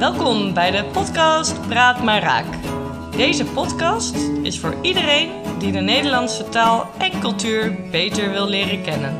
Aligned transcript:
Welkom 0.00 0.54
bij 0.54 0.70
de 0.70 0.84
podcast 0.84 1.68
Praat 1.68 2.02
maar 2.02 2.22
Raak. 2.22 2.46
Deze 3.16 3.44
podcast 3.44 4.16
is 4.42 4.58
voor 4.58 4.74
iedereen 4.82 5.30
die 5.58 5.72
de 5.72 5.80
Nederlandse 5.80 6.48
taal 6.48 6.90
en 6.98 7.20
cultuur 7.20 7.76
beter 7.90 8.30
wil 8.30 8.48
leren 8.48 8.82
kennen. 8.82 9.14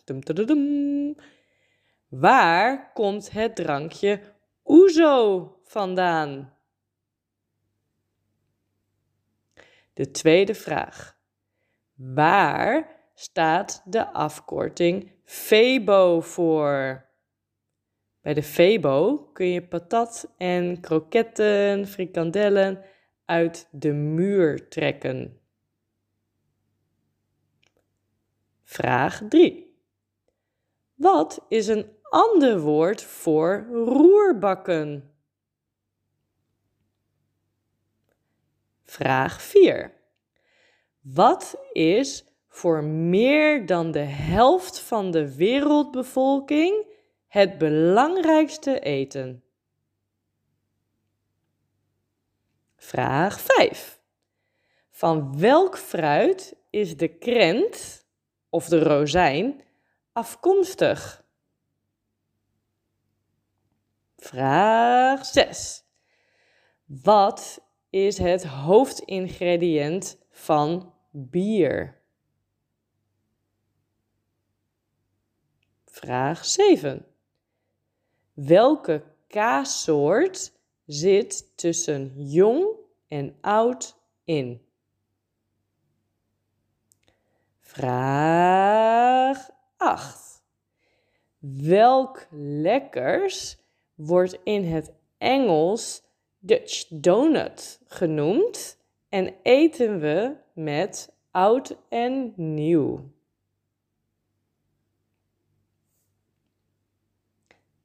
Waar 2.09 2.91
komt 2.95 3.33
het 3.33 3.57
drankje 3.57 4.21
Oezo 4.65 5.53
vandaan? 5.63 6.54
De 9.95 10.11
tweede 10.11 10.55
vraag. 10.55 11.19
Waar 11.95 13.01
staat 13.15 13.83
de 13.85 14.13
afkorting 14.13 15.13
FEBO 15.25 16.21
voor? 16.21 17.05
Bij 18.21 18.35
de 18.35 18.43
FEBO 18.43 19.17
kun 19.33 19.47
je 19.47 19.67
patat 19.67 20.35
en 20.37 20.81
kroketten, 20.81 21.87
frikandellen 21.87 22.85
uit 23.25 23.69
de 23.71 23.93
muur 23.93 24.69
trekken. 24.69 25.41
Vraag 28.63 29.23
3. 29.29 29.79
Wat 30.95 31.45
is 31.49 31.67
een 31.67 31.87
ander 32.03 32.61
woord 32.61 33.03
voor 33.03 33.67
roerbakken? 33.71 35.14
Vraag 38.95 39.43
4. 39.43 39.95
Wat 41.01 41.57
is 41.73 42.25
voor 42.49 42.85
meer 42.85 43.67
dan 43.67 43.91
de 43.91 43.99
helft 44.09 44.79
van 44.81 45.11
de 45.11 45.37
wereldbevolking 45.37 46.87
het 47.27 47.59
belangrijkste 47.59 48.81
eten? 48.81 49.45
Vraag 52.77 53.41
5. 53.41 54.01
Van 54.91 55.39
welk 55.39 55.79
fruit 55.79 56.57
is 56.71 56.97
de 56.97 57.09
krent 57.09 58.07
of 58.49 58.69
de 58.69 58.79
rozijn 58.79 59.63
afkomstig? 60.13 61.25
Vraag 64.17 65.25
6. 65.25 65.85
Wat 66.85 67.64
is 67.95 68.19
het 68.19 68.45
hoofdingrediënt 68.45 70.19
van 70.31 70.93
bier? 71.11 72.01
Vraag 75.85 76.45
7. 76.45 77.07
Welke 78.33 79.03
kaassoort 79.27 80.53
zit 80.87 81.57
tussen 81.57 82.13
jong 82.17 82.67
en 83.09 83.37
oud 83.41 83.97
in? 84.25 84.67
Vraag 87.61 89.51
8. 89.77 90.43
Welk 91.39 92.27
lekkers 92.31 93.59
wordt 93.95 94.39
in 94.45 94.65
het 94.65 94.93
Engels 95.19 96.04
Dutch 96.47 96.87
donut 96.89 97.81
genoemd 97.87 98.79
en 99.09 99.35
eten 99.43 100.01
we 100.01 100.37
met 100.53 101.13
oud 101.31 101.77
en 101.89 102.33
nieuw. 102.37 103.11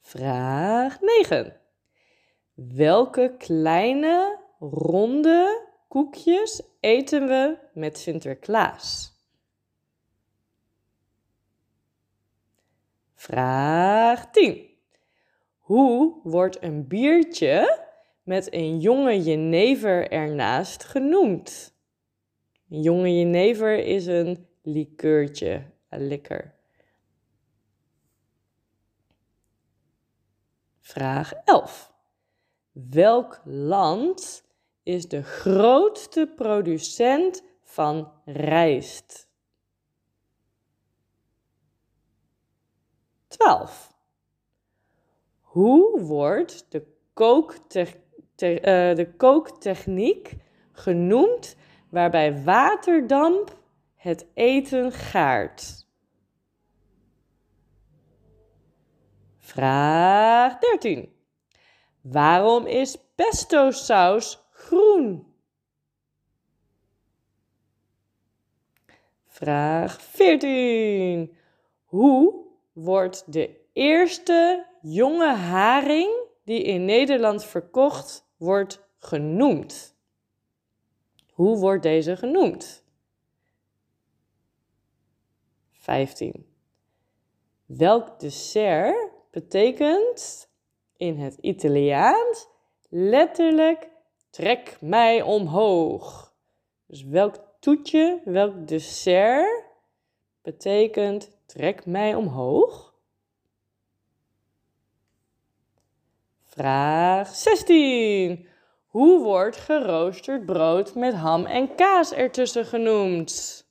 Vraag 0.02 1.02
9. 1.02 1.60
Welke 2.54 3.36
kleine 3.38 4.40
ronde 4.60 5.68
koekjes 5.88 6.62
eten 6.80 7.28
we 7.28 7.58
met 7.74 7.98
Sinterklaas? 7.98 9.14
Vraag 13.16 14.32
10. 14.32 14.70
Hoe 15.58 16.20
wordt 16.24 16.64
een 16.64 16.88
biertje 16.88 17.88
met 18.30 18.54
een 18.54 18.80
jonge 18.80 19.22
jenever 19.22 20.12
ernaast 20.12 20.84
genoemd. 20.84 21.74
Een 22.70 22.82
jonge 22.82 23.18
jenever 23.18 23.78
is 23.78 24.06
een 24.06 24.48
likeurtje, 24.62 25.72
een 25.90 26.08
likker. 26.08 26.56
Vraag 30.80 31.34
11. 31.34 31.94
Welk 32.72 33.42
land 33.46 34.44
is 34.84 35.08
de 35.08 35.24
grootste 35.24 36.34
producent 36.36 37.44
van 37.62 38.12
rijst? 38.26 39.30
12. 43.28 43.94
Hoe 45.40 46.02
wordt 46.02 46.66
de 46.70 46.88
kooktechniek 47.14 48.08
te, 48.40 48.54
uh, 48.54 48.96
de 48.96 49.14
kooktechniek 49.18 50.36
genoemd 50.72 51.56
waarbij 51.90 52.44
waterdamp 52.44 53.58
het 53.96 54.26
eten 54.34 54.92
gaart. 54.92 55.88
Vraag 59.38 60.60
13. 60.60 61.14
Waarom 62.02 62.66
is 62.66 62.98
pesto 63.16 63.72
saus 63.72 64.48
groen? 64.52 65.34
Vraag 69.26 70.02
14. 70.02 71.38
Hoe 71.84 72.46
wordt 72.74 73.34
de 73.34 73.56
eerste 73.74 74.66
jonge 74.82 75.34
haring 75.34 76.28
die 76.44 76.64
in 76.64 76.86
Nederland 76.86 77.46
verkocht 77.46 78.28
wordt 78.40 78.88
genoemd. 78.98 79.96
Hoe 81.34 81.58
wordt 81.58 81.84
deze 81.84 82.18
genoemd? 82.18 82.84
15. 85.72 86.46
Welk 87.66 88.20
dessert 88.20 89.12
betekent 89.32 90.50
in 90.98 91.18
het 91.18 91.38
Italiaans 91.42 92.48
letterlijk 92.90 93.90
trek 94.30 94.78
mij 94.82 95.22
omhoog? 95.22 96.34
Dus 96.86 97.04
welk 97.04 97.36
toetje, 97.60 98.22
welk 98.26 98.68
dessert 98.68 99.64
betekent 100.42 101.32
trek 101.46 101.86
mij 101.86 102.16
omhoog? 102.16 102.89
Vraag 106.60 107.36
16. 107.36 108.48
Hoe 108.86 109.24
wordt 109.24 109.58
geroosterd 109.58 110.46
brood 110.46 110.96
met 110.96 111.14
ham 111.14 111.46
en 111.46 111.76
kaas 111.76 112.12
ertussen 112.12 112.66
genoemd? 112.66 113.66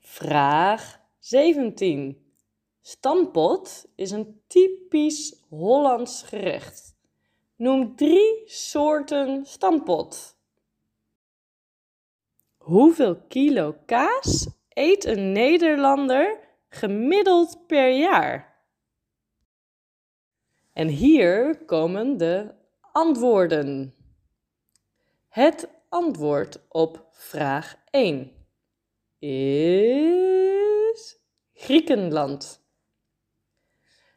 Vraag 0.00 1.00
17. 1.18 2.32
Stampot 2.80 3.86
is 3.96 4.10
een 4.10 4.40
typisch 4.46 5.42
Hollands 5.48 6.22
gerecht. 6.22 6.96
Noem 7.56 7.96
drie 7.96 8.42
soorten 8.44 9.46
stampot. 9.46 10.36
Hoeveel 12.56 13.16
kilo 13.28 13.76
kaas 13.86 14.46
eet 14.68 15.04
een 15.04 15.32
Nederlander 15.32 16.38
gemiddeld 16.68 17.66
per 17.66 17.90
jaar? 17.90 18.51
En 20.72 20.88
hier 20.88 21.64
komen 21.64 22.16
de 22.16 22.54
antwoorden. 22.92 23.94
Het 25.28 25.68
antwoord 25.88 26.58
op 26.68 27.06
vraag 27.10 27.76
1 27.90 28.32
is 29.18 31.18
Griekenland. 31.54 32.60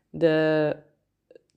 De 0.10 0.76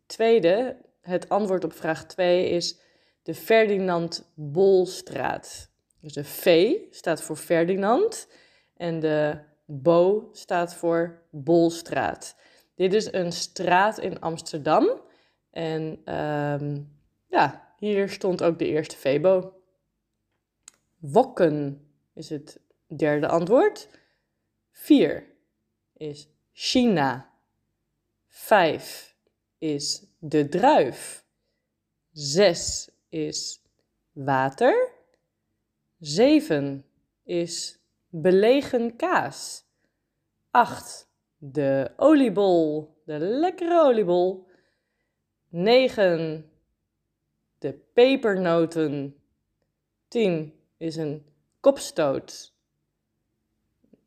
tweede, 0.07 0.77
het 1.01 1.29
antwoord 1.29 1.65
op 1.65 1.73
vraag 1.73 2.07
2 2.07 2.49
is 2.49 2.81
de 3.23 3.35
Ferdinand 3.35 4.31
Bolstraat. 4.35 5.71
Dus 6.01 6.13
de 6.13 6.25
V 6.25 6.75
staat 6.91 7.23
voor 7.23 7.37
Ferdinand 7.37 8.29
en 8.77 9.01
de 9.01 9.39
Bo 9.65 10.29
staat 10.33 10.75
voor 10.75 11.23
Bolstraat. 11.31 12.37
Dit 12.79 12.95
is 12.95 13.13
een 13.13 13.33
straat 13.33 13.99
in 13.99 14.21
Amsterdam. 14.21 15.01
En 15.51 16.15
um, 16.19 16.99
ja, 17.27 17.75
hier 17.79 18.09
stond 18.09 18.43
ook 18.43 18.59
de 18.59 18.67
eerste 18.67 18.97
Febo. 18.97 19.63
Wokken 20.99 21.89
is 22.15 22.29
het 22.29 22.61
derde 22.87 23.29
antwoord. 23.29 23.89
Vier 24.71 25.27
is 25.93 26.29
China. 26.53 27.31
Vijf 28.29 29.17
is 29.59 30.07
de 30.19 30.49
druif. 30.49 31.25
Zes 32.13 32.91
is 33.09 33.63
water. 34.13 34.91
Zeven 35.99 36.85
is 37.25 37.79
belegen 38.09 38.97
kaas. 38.97 39.65
Acht, 40.51 41.08
de 41.39 41.93
oliebol, 41.97 42.95
de 43.05 43.19
lekkere 43.19 43.81
oliebol. 43.81 44.47
Negen, 45.49 46.51
de 47.59 47.73
pepernoten. 47.73 49.17
10 50.09 50.55
is 50.77 50.97
een 50.97 51.27
kopstoot. 51.61 52.55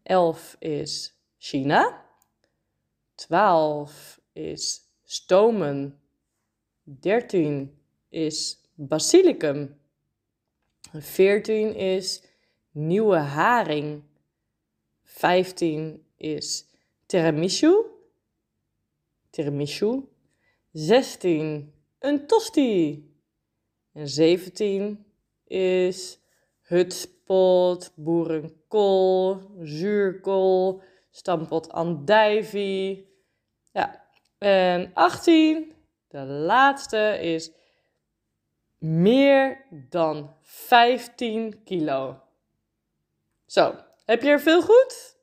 11 0.03 0.55
is 0.59 1.13
China. 1.37 2.05
12 3.15 4.19
is 4.33 4.81
stomen. 5.03 5.99
13 6.83 7.79
is 8.09 8.61
basilicum. 8.73 9.79
14 10.91 11.75
is 11.75 12.23
nieuwe 12.71 13.17
haring. 13.17 14.03
15 15.03 16.05
is 16.17 16.70
tiramisu. 17.11 17.73
Tiramisu. 19.29 20.09
16 20.71 21.73
een 21.99 22.27
tosti. 22.27 23.09
En 23.93 24.07
17 24.07 25.05
is 25.43 26.19
hutspot, 26.61 27.91
boerenkool, 27.95 29.41
zuurkool, 29.61 30.81
stampot 31.09 31.71
andijvie. 31.71 33.09
Ja, 33.71 34.07
en 34.37 34.91
18, 34.93 35.73
de 36.07 36.25
laatste, 36.25 37.19
is 37.21 37.51
meer 38.77 39.65
dan 39.89 40.35
15 40.41 41.63
kilo. 41.63 42.21
Zo, 43.45 43.75
heb 44.05 44.21
je 44.21 44.29
er 44.29 44.41
veel 44.41 44.61
goed? 44.61 45.20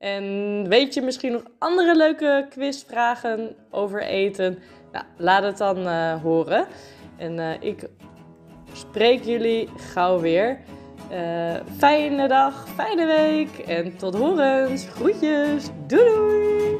En 0.00 0.68
weet 0.68 0.94
je 0.94 1.02
misschien 1.02 1.32
nog 1.32 1.42
andere 1.58 1.96
leuke 1.96 2.46
quizvragen 2.50 3.56
over 3.70 4.02
eten? 4.02 4.58
Nou, 4.92 5.04
laat 5.16 5.42
het 5.42 5.58
dan 5.58 5.78
uh, 5.78 6.22
horen. 6.22 6.66
En 7.16 7.38
uh, 7.38 7.50
ik 7.60 7.88
spreek 8.72 9.24
jullie 9.24 9.68
gauw 9.76 10.18
weer. 10.18 10.60
Uh, 11.12 11.54
fijne 11.76 12.28
dag, 12.28 12.68
fijne 12.68 13.06
week 13.06 13.58
en 13.58 13.96
tot 13.96 14.14
horens. 14.14 14.86
Groetjes. 14.86 15.68
Doei 15.86 16.04
doei. 16.04 16.78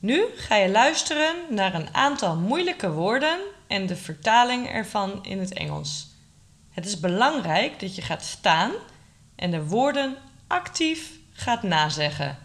Nu 0.00 0.24
ga 0.34 0.56
je 0.56 0.70
luisteren 0.70 1.34
naar 1.48 1.74
een 1.74 1.88
aantal 1.94 2.36
moeilijke 2.36 2.92
woorden 2.92 3.38
en 3.68 3.86
de 3.86 3.96
vertaling 3.96 4.68
ervan 4.68 5.24
in 5.24 5.38
het 5.38 5.52
Engels. 5.52 6.16
Het 6.70 6.86
is 6.86 7.00
belangrijk 7.00 7.80
dat 7.80 7.94
je 7.94 8.02
gaat 8.02 8.22
staan 8.22 8.72
en 9.36 9.50
de 9.50 9.64
woorden 9.64 10.16
actief 10.46 11.18
gaat 11.30 11.62
nazeggen. 11.62 12.36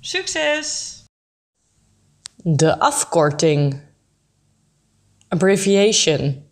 Succes! 0.00 1.00
De 2.36 2.78
afkorting. 2.78 3.80
Abbreviation. 5.28 6.48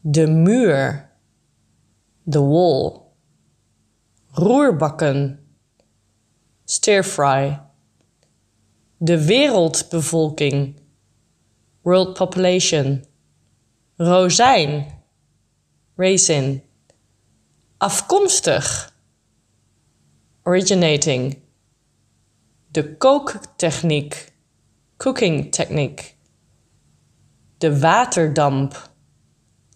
De 0.00 0.26
muur. 0.26 1.10
The 2.30 2.42
wall. 2.42 3.00
Roerbakken. 4.30 5.46
Stir 6.64 7.04
fry. 7.04 7.60
De 8.96 9.24
wereldbevolking. 9.24 10.80
World 11.86 12.14
population. 12.14 13.04
Rozijn. 13.96 14.86
Raisin. 15.96 16.62
Afkomstig. 17.78 18.92
Originating. 20.42 21.38
De 22.70 22.96
kooktechniek 22.96 24.32
cooking 24.96 25.52
technique. 25.52 26.04
De 27.58 27.78
waterdamp, 27.80 28.90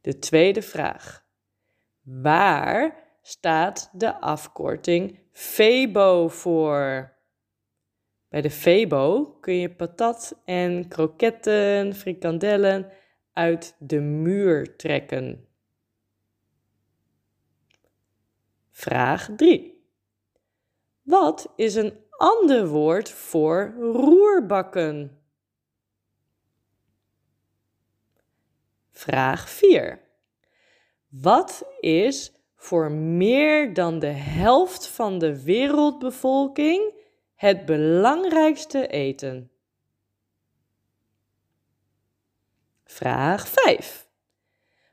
De 0.01 0.19
tweede 0.19 0.63
vraag. 0.63 1.27
Waar 2.03 3.09
staat 3.23 3.91
de 3.93 4.21
afkorting 4.21 5.19
FEBO 5.33 6.29
voor? 6.29 7.13
Bij 8.29 8.41
de 8.41 8.51
Febo 8.51 9.37
kun 9.41 9.55
je 9.55 9.75
patat 9.75 10.41
en 10.45 10.89
kroketten, 10.89 11.95
frikandellen 11.95 12.93
uit 13.41 13.75
de 13.79 14.01
muur 14.01 14.77
trekken. 14.77 15.47
Vraag 18.71 19.29
3. 19.37 19.85
Wat 21.03 21.53
is 21.57 21.75
een 21.75 21.93
ander 22.11 22.69
woord 22.69 23.11
voor 23.11 23.75
roerbakken? 23.79 25.21
Vraag 28.91 29.51
4. 29.51 30.01
Wat 31.09 31.65
is 31.81 32.33
voor 32.57 32.93
meer 32.93 33.75
dan 33.75 33.99
de 33.99 34.07
helft 34.47 34.87
van 34.87 35.19
de 35.19 35.43
wereldbevolking 35.43 36.95
het 37.35 37.65
belangrijkste 37.65 38.87
eten? 38.87 39.51
Vraag 42.91 43.49
5. 43.49 44.09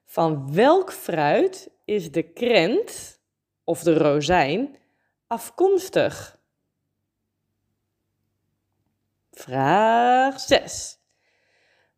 Van 0.05 0.53
welk 0.53 0.93
fruit 0.93 1.69
is 1.85 2.11
de 2.11 2.23
krent 2.23 3.19
of 3.63 3.83
de 3.83 3.97
rozijn 3.97 4.77
afkomstig? 5.27 6.39
Vraag 9.31 10.39
6. 10.39 10.99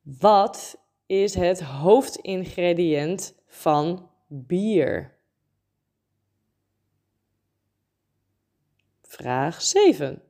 Wat 0.02 0.78
is 1.06 1.36
het 1.36 1.62
hoofdingrediënt 1.62 3.36
van 3.48 4.12
bier? 4.28 5.18
Vraag 9.02 9.62
7. 9.62 10.24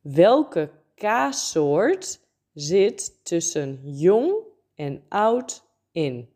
Welke 0.00 0.70
kaassoort 0.94 2.20
zit 2.60 3.24
tussen 3.24 3.80
jong 3.82 4.34
en 4.74 5.04
oud 5.08 5.64
in? 5.92 6.28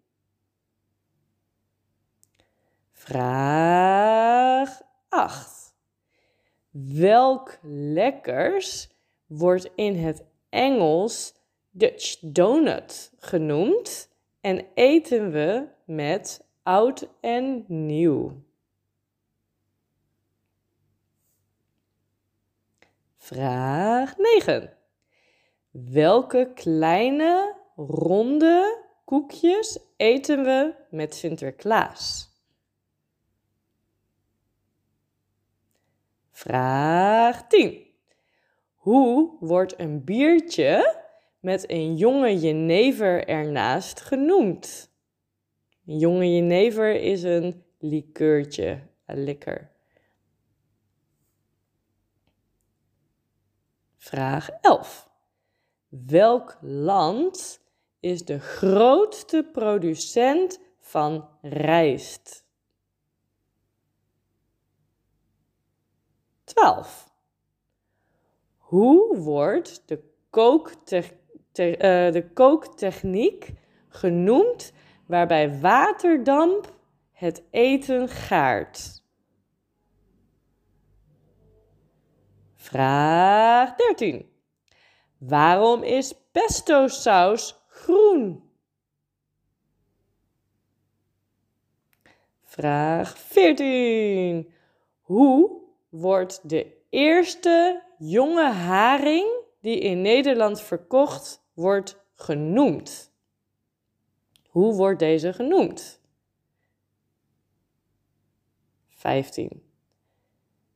Vraag 2.92 4.82
8. 5.08 5.74
Welk 6.70 7.58
lekkers 7.62 8.88
wordt 9.26 9.70
in 9.74 9.96
het 9.96 10.24
Engels 10.48 11.34
Dutch 11.70 12.18
donut 12.20 13.12
genoemd 13.18 14.08
en 14.40 14.66
eten 14.74 15.30
we 15.30 15.66
met 15.84 16.44
oud 16.62 17.08
en 17.20 17.64
nieuw? 17.66 18.42
Vraag 23.16 24.16
9. 24.16 24.83
Welke 25.74 26.52
kleine 26.54 27.56
ronde 27.76 28.84
koekjes 29.04 29.78
eten 29.96 30.44
we 30.44 30.74
met 30.90 31.14
Sinterklaas? 31.14 32.30
Vraag 36.30 37.46
10. 37.46 37.86
Hoe 38.74 39.36
wordt 39.40 39.78
een 39.78 40.04
biertje 40.04 41.02
met 41.40 41.70
een 41.70 41.96
jonge 41.96 42.38
jenever 42.38 43.28
ernaast 43.28 44.00
genoemd? 44.00 44.90
Een 45.86 45.98
jonge 45.98 46.34
jenever 46.34 47.00
is 47.00 47.22
een 47.22 47.64
likeurtje, 47.78 48.80
een 49.06 49.24
likker. 49.24 49.70
Vraag 53.96 54.50
11. 54.60 55.12
Welk 56.02 56.58
land 56.60 57.60
is 58.00 58.24
de 58.24 58.40
grootste 58.40 59.48
producent 59.52 60.60
van 60.78 61.28
rijst? 61.42 62.44
12. 66.44 67.12
Hoe 68.56 69.18
wordt 69.18 69.82
de, 69.86 70.02
uh, 71.56 72.12
de 72.12 72.30
kooktechniek 72.32 73.52
genoemd 73.88 74.72
waarbij 75.06 75.60
waterdamp 75.60 76.72
het 77.12 77.42
eten 77.50 78.08
gaart? 78.08 79.02
Vraag 82.54 83.74
13. 83.74 84.33
Waarom 85.18 85.83
is 85.83 86.14
pesto 86.33 86.88
saus 86.88 87.61
groen? 87.68 88.42
Vraag 92.42 93.18
14. 93.18 94.52
Hoe 95.00 95.61
wordt 95.88 96.49
de 96.49 96.76
eerste 96.90 97.83
jonge 97.99 98.50
haring 98.50 99.42
die 99.61 99.78
in 99.78 100.00
Nederland 100.00 100.61
verkocht 100.61 101.44
wordt 101.54 102.00
genoemd? 102.14 103.12
Hoe 104.49 104.75
wordt 104.75 104.99
deze 104.99 105.33
genoemd? 105.33 106.00
15. 108.88 109.62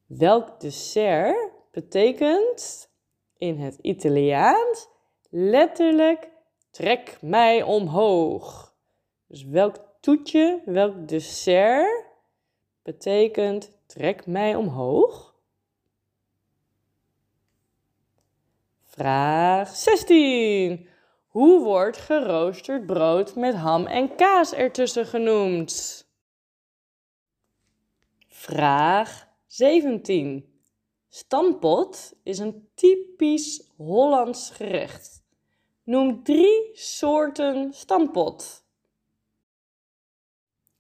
Welk 0.07 0.61
dessert 0.61 1.53
betekent 1.71 2.88
in 3.39 3.59
het 3.59 3.79
Italiaans 3.83 4.89
letterlijk 5.31 6.29
trek 6.71 7.19
mij 7.21 7.63
omhoog. 7.63 8.75
Dus 9.27 9.45
welk 9.45 9.77
toetje, 10.01 10.63
welk 10.65 11.09
dessert 11.09 12.05
betekent 12.83 13.73
trek 13.87 14.27
mij 14.27 14.55
omhoog? 14.55 15.35
Vraag 18.85 19.77
16. 19.77 20.89
Hoe 21.27 21.65
wordt 21.65 21.97
geroosterd 21.97 22.87
brood 22.87 23.37
met 23.37 23.55
ham 23.55 23.87
en 23.87 24.17
kaas 24.17 24.53
ertussen 24.53 25.07
genoemd? 25.07 26.07
Vraag 28.29 29.29
17. 29.47 30.48
Stampot 31.19 32.15
is 32.23 32.39
een 32.39 32.69
typisch 32.75 33.63
Hollands 33.77 34.51
gerecht. 34.51 35.23
Noem 35.83 36.23
drie 36.23 36.71
soorten 36.73 37.75
stampot. 37.75 38.65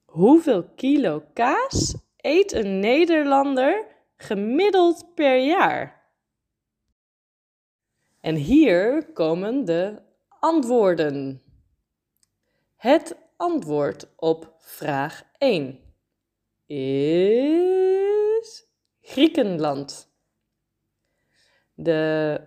Hoeveel 0.04 0.64
kilo 0.64 1.24
kaas 1.32 1.94
eet 2.16 2.52
een 2.52 2.80
Nederlander 2.80 3.86
gemiddeld 4.16 5.14
per 5.14 5.38
jaar? 5.38 6.10
En 8.20 8.34
hier 8.34 9.12
komen 9.12 9.64
de 9.64 10.02
antwoorden. 10.28 11.42
Het 12.76 13.16
antwoord 13.36 14.06
op 14.16 14.54
vraag 14.58 15.22
1 15.38 15.80
is 16.66 18.66
Griekenland. 19.00 20.07
De 21.80 22.40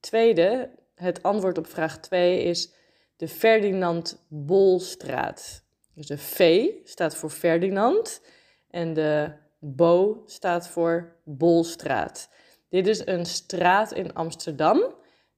tweede, 0.00 0.70
het 0.94 1.22
antwoord 1.22 1.58
op 1.58 1.66
vraag 1.66 1.98
2 1.98 2.42
is 2.42 2.72
de 3.16 3.28
Ferdinand 3.28 4.24
Bolstraat. 4.28 5.64
Dus 5.94 6.06
de 6.06 6.18
V 6.18 6.68
staat 6.84 7.16
voor 7.16 7.30
Ferdinand 7.30 8.22
en 8.70 8.92
de 8.92 9.32
Bo 9.58 10.22
staat 10.26 10.68
voor 10.68 11.16
Bolstraat. 11.24 12.30
Dit 12.68 12.86
is 12.86 13.06
een 13.06 13.26
straat 13.26 13.92
in 13.92 14.14
Amsterdam. 14.14 14.94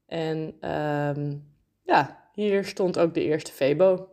En 0.07 0.57
ehm, 0.61 1.37
ja, 1.83 2.31
hier 2.35 2.65
stond 2.65 2.99
ook 2.99 3.15
de 3.15 3.23
eerste 3.23 3.53
Febo. 3.53 4.09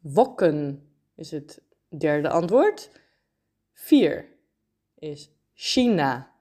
Wokken 0.00 0.88
is 1.14 1.30
het 1.30 1.62
derde 1.98 2.28
antwoord. 2.28 2.90
Vier 3.72 4.28
is 4.94 5.30
China. 5.54 6.36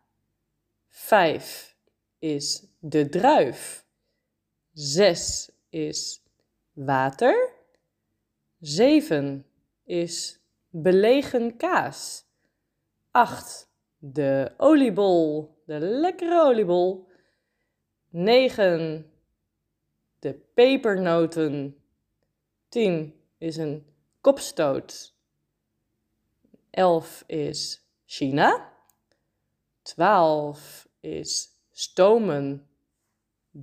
Vijf 0.98 1.76
is 2.20 2.66
de 2.80 3.10
druif. 3.10 3.86
Zes 4.74 5.52
is 5.70 6.24
water. 6.74 7.54
Zeven 8.60 9.46
is 9.84 10.40
belegen 10.70 11.58
kaas. 11.58 12.26
Acht 13.12 13.70
de 13.98 14.54
oliebol, 14.58 15.56
de 15.66 15.80
lekkere 15.80 16.42
oliebol. 16.42 17.08
9, 18.10 19.12
de 20.20 20.34
pepernoten. 20.34 21.78
10 22.70 23.22
is 23.38 23.58
een 23.58 23.86
kopstoot. 24.22 25.16
11 26.70 27.24
is 27.28 27.88
China. 28.06 28.76
12 29.82 30.87
is 31.00 31.50
stomen. 31.72 32.68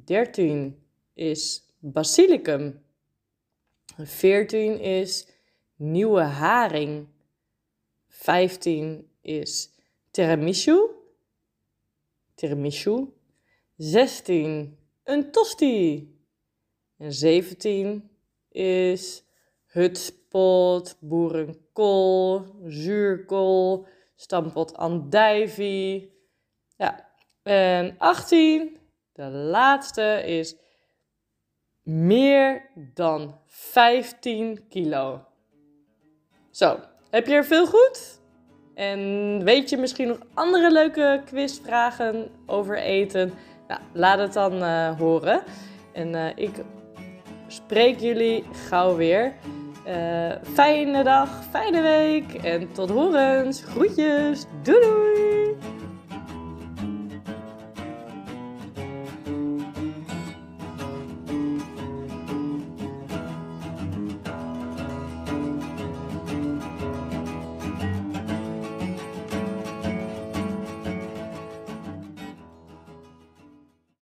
13 0.05 0.77
is 1.15 1.63
basilicum. 1.79 2.81
14 3.97 4.81
is 4.81 5.27
nieuwe 5.77 6.23
haring. 6.23 7.09
15 8.09 9.09
is 9.23 9.71
tiramisu. 10.11 10.91
Tiramisu. 12.35 13.13
16 13.77 14.79
een 15.05 15.31
tosti. 15.31 16.09
En 16.97 17.13
17 17.13 18.11
is 18.49 19.25
hutspot, 19.67 20.97
boerenkool, 21.01 22.47
zuurkool, 22.67 23.87
stampot 24.17 24.77
andijvie. 24.77 26.13
Ja, 26.77 27.14
en 27.45 27.95
18, 27.99 28.77
de 29.13 29.31
laatste 29.31 30.23
is 30.27 30.57
meer 31.83 32.71
dan 32.95 33.39
15 33.47 34.69
kilo. 34.69 35.25
Zo, 36.51 36.79
heb 37.11 37.27
je 37.27 37.35
er 37.35 37.45
veel 37.45 37.67
goed? 37.67 38.21
En 38.75 39.41
weet 39.45 39.71
je 39.71 39.77
misschien 39.77 40.09
nog 40.09 40.19
andere 40.35 40.73
leuke 40.73 41.23
quizvragen 41.25 42.31
over 42.47 42.79
eten? 42.79 43.33
Nou, 43.69 43.81
laat 43.93 44.19
het 44.19 44.33
dan 44.33 44.55
uh, 44.55 44.99
horen. 44.99 45.43
En 45.93 46.15
uh, 46.15 46.27
ik 46.35 46.51
spreek 47.47 48.01
jullie 48.01 48.45
gauw 48.69 48.97
weer. 48.97 49.35
Uh, 49.87 50.33
fijne 50.43 51.03
dag, 51.03 51.45
fijne 51.51 51.81
week 51.81 52.35
en 52.35 52.73
tot 52.73 52.91
horens. 52.91 53.63
Groetjes, 53.63 54.45
doei 54.63 54.81
doei! 54.81 55.34